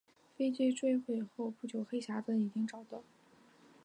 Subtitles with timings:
[0.35, 3.03] 飞机坠毁后不久黑匣子已经找到。